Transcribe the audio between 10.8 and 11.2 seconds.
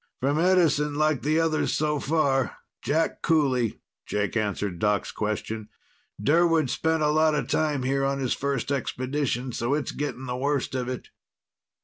it."